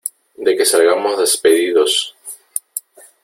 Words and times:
de 0.45 0.51
que 0.57 0.65
salgamos 0.71 1.19
despedidos. 1.23 1.91